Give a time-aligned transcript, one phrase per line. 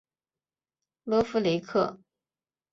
[1.03, 1.99] 勒夫雷克。